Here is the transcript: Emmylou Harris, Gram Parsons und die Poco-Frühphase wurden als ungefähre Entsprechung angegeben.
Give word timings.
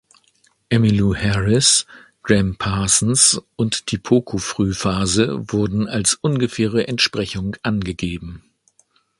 Emmylou 0.71 1.13
Harris, 1.13 1.85
Gram 2.23 2.55
Parsons 2.57 3.39
und 3.55 3.91
die 3.91 3.99
Poco-Frühphase 3.99 5.43
wurden 5.53 5.87
als 5.87 6.15
ungefähre 6.15 6.87
Entsprechung 6.87 7.55
angegeben. 7.61 8.43